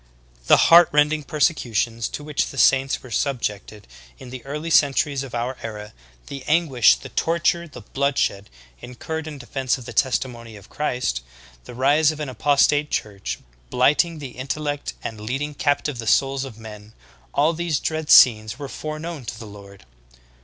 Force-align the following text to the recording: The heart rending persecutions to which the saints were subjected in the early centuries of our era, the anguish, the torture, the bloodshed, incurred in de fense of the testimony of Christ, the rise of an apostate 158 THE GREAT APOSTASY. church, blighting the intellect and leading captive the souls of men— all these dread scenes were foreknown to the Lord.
The 0.47 0.57
heart 0.57 0.89
rending 0.91 1.23
persecutions 1.25 2.07
to 2.09 2.23
which 2.23 2.47
the 2.47 2.57
saints 2.57 3.03
were 3.03 3.11
subjected 3.11 3.85
in 4.17 4.31
the 4.31 4.43
early 4.47 4.71
centuries 4.71 5.21
of 5.21 5.35
our 5.35 5.57
era, 5.61 5.93
the 6.25 6.43
anguish, 6.47 6.95
the 6.95 7.09
torture, 7.09 7.67
the 7.67 7.81
bloodshed, 7.81 8.49
incurred 8.79 9.27
in 9.27 9.37
de 9.37 9.45
fense 9.45 9.77
of 9.77 9.85
the 9.85 9.93
testimony 9.93 10.55
of 10.55 10.69
Christ, 10.71 11.21
the 11.65 11.75
rise 11.75 12.11
of 12.11 12.19
an 12.19 12.29
apostate 12.29 12.87
158 12.87 12.89
THE 12.89 13.09
GREAT 13.09 13.19
APOSTASY. 13.21 13.29
church, 13.29 13.69
blighting 13.69 14.17
the 14.17 14.39
intellect 14.39 14.93
and 15.03 15.21
leading 15.21 15.53
captive 15.53 15.99
the 15.99 16.07
souls 16.07 16.45
of 16.45 16.57
men— 16.57 16.93
all 17.35 17.53
these 17.53 17.79
dread 17.79 18.09
scenes 18.09 18.57
were 18.57 18.67
foreknown 18.67 19.23
to 19.25 19.37
the 19.37 19.45
Lord. 19.45 19.85